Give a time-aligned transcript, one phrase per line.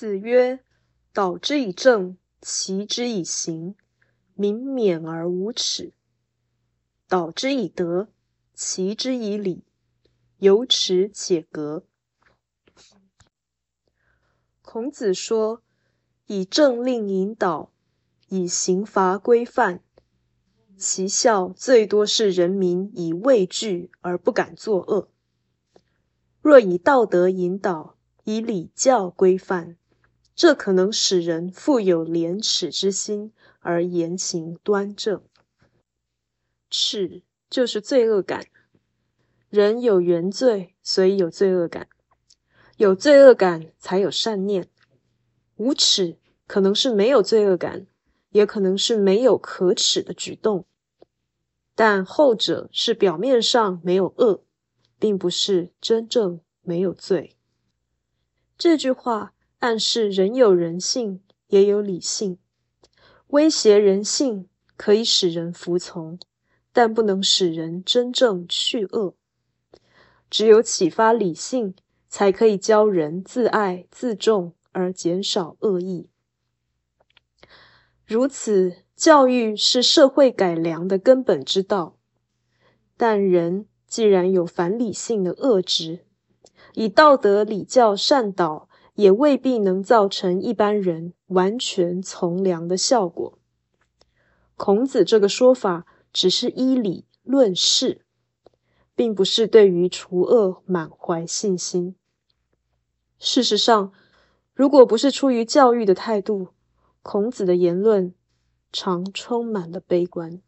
[0.00, 0.64] 子曰
[1.12, 3.76] ：“导之以政，齐之以刑，
[4.32, 5.92] 民免而无耻；
[7.06, 8.08] 导之以德，
[8.54, 9.62] 齐之以礼，
[10.38, 11.84] 有耻且格。”
[14.64, 15.62] 孔子说
[16.24, 17.70] ：“以政令引导，
[18.30, 19.82] 以刑罚规范，
[20.78, 25.10] 其效最多是人民以畏惧而不敢作恶；
[26.40, 29.76] 若以道德引导，以礼教规范，
[30.40, 35.22] 这可能使人富有廉耻之心，而言行端正。
[36.70, 38.46] 耻就是罪恶感，
[39.50, 41.88] 人有原罪，所以有罪恶感。
[42.78, 44.70] 有罪恶感才有善念。
[45.56, 46.16] 无耻
[46.46, 47.86] 可能是没有罪恶感，
[48.30, 50.64] 也可能是没有可耻的举动，
[51.74, 54.42] 但后者是表面上没有恶，
[54.98, 57.36] 并不是真正没有罪。
[58.56, 62.36] 这句话暗示人有人性，也有理性。
[63.28, 66.18] 威胁人性可以使人服从，
[66.72, 69.14] 但不能使人真正去恶。
[70.28, 71.74] 只有启发理性。
[72.12, 76.10] 才可以教人自爱自重，而减少恶意。
[78.04, 81.96] 如此，教育是社会改良的根本之道。
[82.96, 86.04] 但人既然有反理性的恶质，
[86.74, 93.38] 以道德礼教善导，也未必能造成一般人完全从良的效果。
[94.56, 98.04] 孔子这个说法只是依理论事，
[98.94, 101.94] 并不是对于除恶满怀信心。
[103.18, 103.92] 事实上，
[104.54, 106.48] 如果不是出于教育的态度，
[107.02, 108.14] 孔子的言论
[108.72, 110.42] 常充满了悲观。